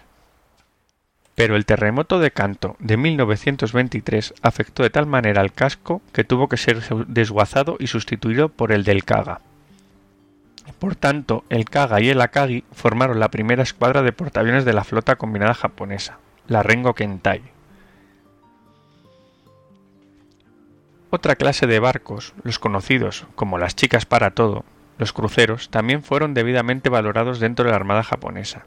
pero 1.37 1.55
el 1.55 1.67
terremoto 1.67 2.17
de 2.17 2.31
Canto 2.31 2.75
de 2.79 2.97
1923 2.97 4.33
afectó 4.41 4.81
de 4.81 4.89
tal 4.89 5.05
manera 5.05 5.39
al 5.39 5.53
casco 5.53 6.01
que 6.11 6.23
tuvo 6.23 6.49
que 6.49 6.57
ser 6.57 6.81
desguazado 7.05 7.77
y 7.79 7.85
sustituido 7.85 8.49
por 8.49 8.71
el 8.71 8.83
del 8.83 9.03
Kaga. 9.03 9.41
Por 10.79 10.95
tanto, 10.95 11.43
el 11.49 11.65
Kaga 11.65 12.01
y 12.01 12.09
el 12.09 12.21
Akagi 12.21 12.63
formaron 12.71 13.19
la 13.19 13.29
primera 13.29 13.61
escuadra 13.61 14.01
de 14.01 14.13
portaaviones 14.13 14.65
de 14.65 14.73
la 14.73 14.83
flota 14.83 15.17
combinada 15.17 15.53
japonesa, 15.53 16.17
la 16.47 16.63
Rengo 16.63 16.95
Kentai. 16.95 17.43
Otra 21.11 21.35
clase 21.35 21.67
de 21.67 21.79
barcos, 21.79 22.33
los 22.41 22.57
conocidos 22.57 23.27
como 23.35 23.59
las 23.59 23.75
chicas 23.75 24.07
para 24.07 24.31
todo, 24.31 24.65
los 24.97 25.13
cruceros, 25.13 25.69
también 25.69 26.01
fueron 26.01 26.33
debidamente 26.33 26.89
valorados 26.89 27.39
dentro 27.39 27.65
de 27.65 27.69
la 27.69 27.77
Armada 27.77 28.01
japonesa. 28.01 28.65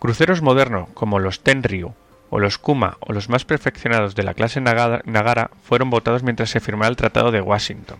Cruceros 0.00 0.40
modernos 0.40 0.88
como 0.94 1.18
los 1.18 1.40
Tenryu 1.40 1.92
o 2.30 2.38
los 2.38 2.56
Kuma 2.56 2.96
o 3.00 3.12
los 3.12 3.28
más 3.28 3.44
perfeccionados 3.44 4.14
de 4.14 4.22
la 4.22 4.32
clase 4.32 4.62
Nagara 4.62 5.50
fueron 5.62 5.90
votados 5.90 6.22
mientras 6.22 6.48
se 6.48 6.60
firmaba 6.60 6.88
el 6.88 6.96
Tratado 6.96 7.30
de 7.30 7.42
Washington, 7.42 7.98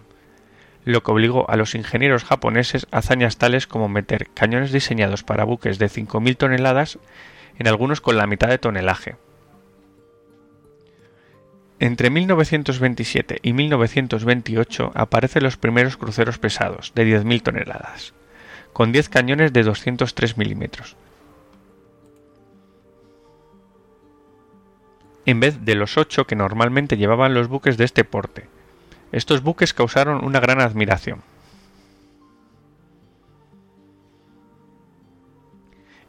lo 0.87 1.03
que 1.03 1.11
obligó 1.11 1.51
a 1.51 1.57
los 1.57 1.75
ingenieros 1.75 2.25
japoneses 2.25 2.87
a 2.91 2.99
hazañas 2.99 3.37
tales 3.37 3.67
como 3.67 3.91
meter 3.91 4.29
cañones 4.33 4.73
diseñados 4.73 5.25
para 5.25 5.45
buques 5.45 5.79
de 5.79 5.91
5.000 5.91 6.39
toneladas 6.39 6.99
en 7.59 7.69
algunos 7.69 8.01
con 8.01 8.17
la 8.17 8.27
mitad 8.27 8.49
de 8.49 8.57
tonelaje. 8.57 9.17
Entre 11.81 12.09
1927 12.09 13.41
y 13.43 13.53
1928 13.53 14.93
aparecen 14.95 15.43
los 15.43 15.59
primeros 15.59 15.99
cruceros 15.99 16.39
pesados, 16.39 16.93
de 16.95 17.05
10.000 17.05 17.43
toneladas, 17.43 18.15
con 18.73 18.91
10 18.91 19.11
cañones 19.11 19.53
de 19.53 19.65
203 19.65 20.39
milímetros. 20.39 20.97
En 25.27 25.41
vez 25.41 25.65
de 25.65 25.75
los 25.75 25.99
8 25.99 26.27
que 26.27 26.37
normalmente 26.37 26.97
llevaban 26.97 27.35
los 27.35 27.49
buques 27.49 27.77
de 27.77 27.85
este 27.85 28.05
porte. 28.05 28.47
Estos 29.13 29.43
buques 29.43 29.75
causaron 29.75 30.25
una 30.25 30.41
gran 30.41 30.61
admiración. 30.61 31.23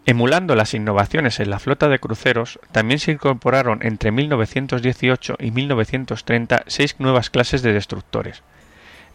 Emulando 0.05 0.55
las 0.55 0.73
innovaciones 0.73 1.39
en 1.39 1.51
la 1.51 1.59
flota 1.59 1.87
de 1.87 1.99
cruceros, 1.99 2.59
también 2.71 2.99
se 2.99 3.11
incorporaron 3.11 3.79
entre 3.83 4.11
1918 4.11 5.37
y 5.39 5.51
1930 5.51 6.63
seis 6.65 6.95
nuevas 6.97 7.29
clases 7.29 7.61
de 7.61 7.71
destructores, 7.71 8.41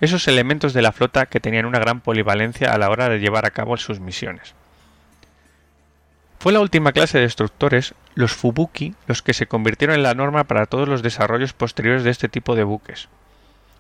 esos 0.01 0.29
elementos 0.29 0.75
de 0.75 0.83
la 0.83 0.93
flota 0.93 1.27
que 1.27 1.41
tenían 1.41 1.67
una 1.67 1.81
gran 1.81 2.01
polivalencia 2.01 2.73
a 2.73 2.79
la 2.79 2.89
hora 2.89 3.09
de 3.09 3.19
llevar 3.19 3.47
a 3.47 3.51
cabo 3.51 3.77
sus 3.77 3.99
misiones. 3.99 4.55
Fue 6.39 6.53
la 6.53 6.61
última 6.61 6.93
clase 6.93 7.19
de 7.19 7.25
destructores, 7.25 7.95
los 8.15 8.33
Fubuki, 8.33 8.95
los 9.07 9.23
que 9.23 9.35
se 9.35 9.47
convirtieron 9.47 9.97
en 9.97 10.03
la 10.03 10.15
norma 10.15 10.45
para 10.45 10.67
todos 10.67 10.89
los 10.89 11.03
desarrollos 11.03 11.53
posteriores 11.53 12.05
de 12.05 12.11
este 12.11 12.29
tipo 12.29 12.55
de 12.55 12.65
buques, 12.65 13.09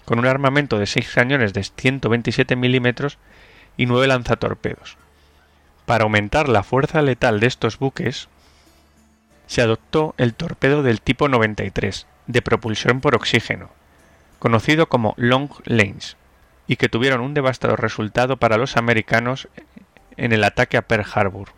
con 0.05 0.19
un 0.19 0.27
armamento 0.27 0.79
de 0.79 0.87
seis 0.87 1.11
cañones 1.15 1.53
de 1.53 1.63
127 1.63 2.57
milímetros 2.57 3.19
y 3.77 3.87
nueve 3.87 4.07
lanzatorpedos. 4.07 4.97
Para 5.85 6.05
aumentar 6.05 6.49
la 6.49 6.63
fuerza 6.63 7.03
letal 7.03 7.41
de 7.41 7.47
estos 7.47 7.79
buques, 7.79 8.29
se 9.47 9.63
adoptó 9.63 10.15
el 10.19 10.35
torpedo 10.35 10.83
del 10.83 11.01
tipo 11.01 11.29
93, 11.29 12.07
de 12.27 12.43
propulsión 12.43 13.01
por 13.01 13.15
oxígeno, 13.15 13.71
conocido 14.39 14.89
como 14.89 15.15
Long 15.17 15.51
Lanes, 15.65 16.17
y 16.67 16.77
que 16.77 16.89
tuvieron 16.89 17.21
un 17.21 17.35
devastador 17.35 17.81
resultado 17.81 18.39
para 18.39 18.57
los 18.57 18.77
americanos 18.77 19.49
en 20.17 20.33
el 20.33 20.43
ataque 20.43 20.77
a 20.77 20.83
Pearl 20.83 21.07
Harbor. 21.15 21.51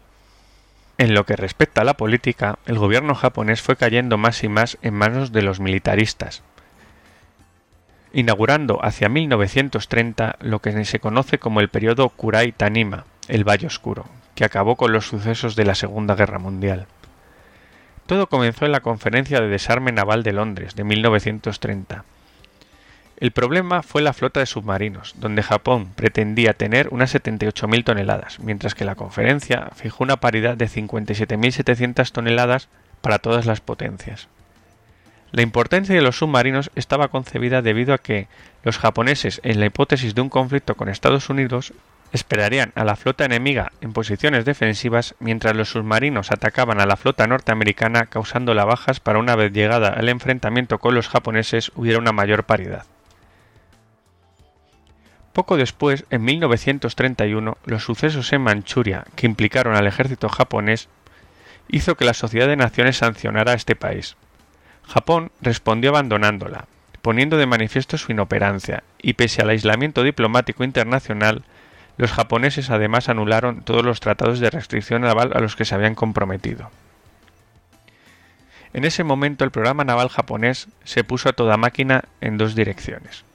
En 0.99 1.15
lo 1.15 1.25
que 1.25 1.37
respecta 1.37 1.83
a 1.83 1.85
la 1.85 1.95
política, 1.95 2.59
el 2.67 2.77
gobierno 2.77 3.15
japonés 3.15 3.63
fue 3.63 3.77
cayendo 3.77 4.19
más 4.19 4.43
y 4.43 4.49
más 4.49 4.79
en 4.83 4.95
manos 4.95 5.31
de 5.31 5.43
los 5.43 5.61
militaristas, 5.61 6.43
inaugurando 8.13 8.85
hacia 8.85 9.09
1930 9.09 10.37
lo 10.41 10.59
que 10.59 10.85
se 10.85 10.99
conoce 10.99 11.39
como 11.39 11.61
el 11.61 11.69
periodo 11.69 12.09
Kurai 12.09 12.51
Tanima, 12.51 13.05
el 13.29 13.49
Valle 13.49 13.69
Oscuro, 13.69 14.07
que 14.35 14.45
acabó 14.45 14.75
con 14.75 14.93
los 14.93 15.07
sucesos 15.07 15.55
de 15.55 15.65
la 15.65 15.77
Segunda 15.77 16.17
Guerra 16.17 16.41
Mundial. 16.41 16.89
Todo 18.07 18.27
comenzó 18.27 18.67
en 18.67 18.73
la 18.73 18.81
Conferencia 18.81 19.41
de 19.41 19.47
Desarme 19.47 19.93
Naval 19.93 20.25
de 20.25 20.33
Londres 20.33 20.75
de 20.75 20.83
1930. 20.83 22.05
El 23.21 23.33
problema 23.33 23.83
fue 23.83 24.01
la 24.01 24.13
flota 24.13 24.39
de 24.39 24.47
submarinos, 24.47 25.15
donde 25.19 25.43
Japón 25.43 25.89
pretendía 25.97 26.53
tener 26.53 26.87
unas 26.93 27.13
78.000 27.13 27.83
toneladas, 27.83 28.39
mientras 28.39 28.77
que 28.77 28.85
la 28.85 28.95
conferencia 28.95 29.71
fijó 29.75 30.05
una 30.05 30.19
paridad 30.19 30.57
de 30.57 30.69
57.700 30.69 32.13
toneladas 32.13 32.69
para 33.01 33.19
todas 33.19 33.45
las 33.45 33.61
potencias. 33.61 34.29
La 35.33 35.43
importancia 35.43 35.97
de 35.97 36.01
los 36.01 36.19
submarinos 36.19 36.71
estaba 36.77 37.09
concebida 37.09 37.61
debido 37.61 37.93
a 37.93 37.99
que 37.99 38.29
los 38.63 38.79
japoneses, 38.79 39.41
en 39.43 39.59
la 39.59 39.67
hipótesis 39.67 40.15
de 40.15 40.21
un 40.21 40.29
conflicto 40.29 40.77
con 40.77 40.89
Estados 40.89 41.29
Unidos, 41.29 41.73
esperarían 42.13 42.71
a 42.77 42.85
la 42.85 42.95
flota 42.95 43.25
enemiga 43.25 43.73
en 43.81 43.93
posiciones 43.93 44.45
defensivas 44.45 45.17
mientras 45.19 45.57
los 45.57 45.71
submarinos 45.71 46.31
atacaban 46.31 46.81
a 46.81 46.87
la 46.87 46.97
flota 46.97 47.27
norteamericana 47.27 48.07
causando 48.07 48.55
bajas 48.55 49.01
para 49.01 49.19
una 49.19 49.35
vez 49.35 49.53
llegada 49.53 49.89
al 49.89 50.09
enfrentamiento 50.09 50.79
con 50.79 50.95
los 50.95 51.09
japoneses 51.09 51.73
hubiera 51.75 51.99
una 51.99 52.13
mayor 52.13 52.45
paridad. 52.45 52.87
Poco 55.39 55.57
después, 55.57 56.05
en 56.11 56.25
1931, 56.25 57.59
los 57.65 57.85
sucesos 57.85 58.33
en 58.33 58.41
Manchuria 58.41 59.05
que 59.15 59.29
implicaron 59.29 59.77
al 59.77 59.87
ejército 59.87 60.29
japonés 60.29 60.89
hizo 61.69 61.95
que 61.95 62.05
la 62.05 62.13
Sociedad 62.13 62.49
de 62.49 62.57
Naciones 62.57 62.97
sancionara 62.97 63.53
a 63.53 63.55
este 63.55 63.77
país. 63.77 64.17
Japón 64.83 65.31
respondió 65.41 65.91
abandonándola, 65.91 66.65
poniendo 67.03 67.37
de 67.37 67.47
manifiesto 67.47 67.99
su 67.99 68.11
inoperancia, 68.11 68.83
y 69.01 69.13
pese 69.13 69.41
al 69.41 69.51
aislamiento 69.51 70.03
diplomático 70.03 70.65
internacional, 70.65 71.45
los 71.99 72.11
japoneses 72.11 72.71
además 72.71 73.09
anularon 73.09 73.63
todos 73.63 73.85
los 73.85 74.01
tratados 74.01 74.41
de 74.41 74.51
restricción 74.51 75.03
naval 75.03 75.31
a 75.37 75.41
los 75.41 75.55
que 75.55 75.65
se 75.65 75.77
habían 75.77 75.95
comprometido. 75.95 76.73
En 78.73 78.85
ese 78.85 79.05
momento 79.05 79.45
el 79.45 79.53
programa 79.53 79.85
naval 79.85 80.09
japonés 80.09 80.67
se 80.83 81.05
puso 81.05 81.29
a 81.29 81.33
toda 81.33 81.57
máquina 81.57 82.03
en 82.21 82.39
dos 82.39 82.57
direcciones. 82.57 83.28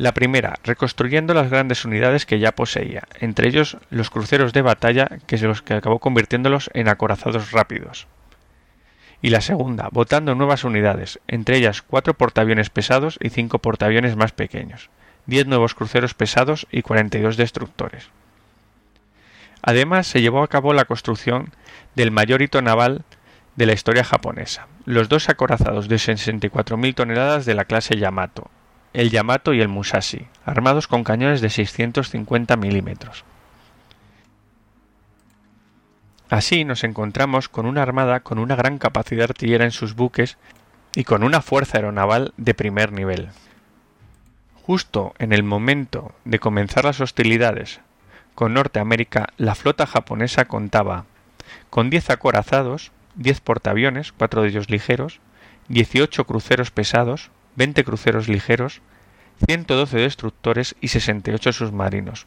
La 0.00 0.14
primera, 0.14 0.58
reconstruyendo 0.64 1.34
las 1.34 1.50
grandes 1.50 1.84
unidades 1.84 2.24
que 2.24 2.38
ya 2.38 2.52
poseía, 2.52 3.02
entre 3.18 3.48
ellos 3.48 3.76
los 3.90 4.08
cruceros 4.08 4.54
de 4.54 4.62
batalla 4.62 5.18
que 5.26 5.36
los 5.36 5.60
que 5.60 5.74
acabó 5.74 5.98
convirtiéndolos 5.98 6.70
en 6.72 6.88
acorazados 6.88 7.52
rápidos. 7.52 8.06
Y 9.20 9.28
la 9.28 9.42
segunda, 9.42 9.90
botando 9.92 10.34
nuevas 10.34 10.64
unidades, 10.64 11.20
entre 11.28 11.58
ellas 11.58 11.82
cuatro 11.82 12.14
portaaviones 12.14 12.70
pesados 12.70 13.18
y 13.20 13.28
cinco 13.28 13.58
portaaviones 13.58 14.16
más 14.16 14.32
pequeños, 14.32 14.88
10 15.26 15.48
nuevos 15.48 15.74
cruceros 15.74 16.14
pesados 16.14 16.66
y 16.70 16.80
42 16.80 17.36
destructores. 17.36 18.08
Además, 19.60 20.06
se 20.06 20.22
llevó 20.22 20.42
a 20.42 20.48
cabo 20.48 20.72
la 20.72 20.86
construcción 20.86 21.52
del 21.94 22.10
mayor 22.10 22.40
hito 22.40 22.62
naval 22.62 23.04
de 23.56 23.66
la 23.66 23.74
historia 23.74 24.04
japonesa, 24.04 24.66
los 24.86 25.10
dos 25.10 25.28
acorazados 25.28 25.88
de 25.88 25.96
64.000 25.96 26.94
toneladas 26.94 27.44
de 27.44 27.52
la 27.52 27.66
clase 27.66 27.98
Yamato, 27.98 28.50
el 28.92 29.10
Yamato 29.10 29.54
y 29.54 29.60
el 29.60 29.68
Musashi, 29.68 30.26
armados 30.44 30.88
con 30.88 31.04
cañones 31.04 31.40
de 31.40 31.50
650 31.50 32.56
milímetros. 32.56 33.24
Así 36.28 36.64
nos 36.64 36.84
encontramos 36.84 37.48
con 37.48 37.66
una 37.66 37.82
armada 37.82 38.20
con 38.20 38.38
una 38.38 38.54
gran 38.54 38.78
capacidad 38.78 39.24
artillera 39.24 39.64
en 39.64 39.72
sus 39.72 39.94
buques 39.94 40.38
y 40.94 41.04
con 41.04 41.22
una 41.22 41.42
fuerza 41.42 41.78
aeronaval 41.78 42.32
de 42.36 42.54
primer 42.54 42.92
nivel. 42.92 43.28
Justo 44.62 45.14
en 45.18 45.32
el 45.32 45.42
momento 45.42 46.12
de 46.24 46.38
comenzar 46.38 46.84
las 46.84 47.00
hostilidades 47.00 47.80
con 48.36 48.54
Norteamérica, 48.54 49.30
la 49.36 49.56
flota 49.56 49.86
japonesa 49.86 50.44
contaba 50.44 51.04
con 51.68 51.90
10 51.90 52.10
acorazados, 52.10 52.92
10 53.16 53.40
portaaviones, 53.40 54.12
cuatro 54.12 54.42
de 54.42 54.48
ellos 54.48 54.70
ligeros, 54.70 55.18
18 55.68 56.24
cruceros 56.24 56.70
pesados, 56.70 57.30
20 57.60 57.84
cruceros 57.84 58.26
ligeros, 58.26 58.80
112 59.46 59.98
destructores 59.98 60.76
y 60.80 60.88
68 60.88 61.52
submarinos. 61.52 62.26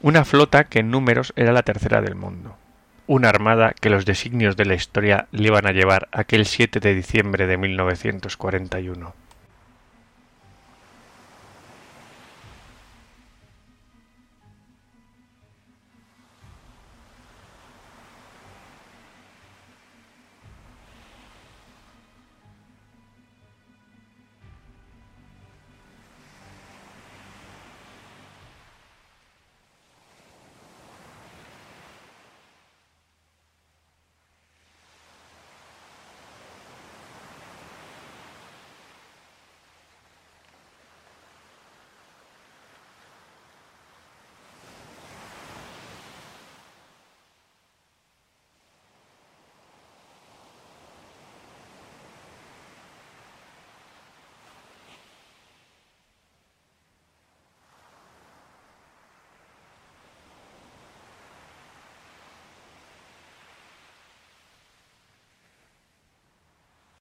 Una 0.00 0.24
flota 0.24 0.64
que 0.64 0.80
en 0.80 0.90
números 0.90 1.32
era 1.36 1.52
la 1.52 1.62
tercera 1.62 2.00
del 2.00 2.16
mundo. 2.16 2.56
Una 3.06 3.28
armada 3.28 3.74
que 3.80 3.90
los 3.90 4.04
designios 4.04 4.56
de 4.56 4.64
la 4.64 4.74
historia 4.74 5.28
le 5.30 5.46
iban 5.46 5.68
a 5.68 5.70
llevar 5.70 6.08
aquel 6.10 6.46
7 6.46 6.80
de 6.80 6.96
diciembre 6.96 7.46
de 7.46 7.56
1941. 7.56 9.14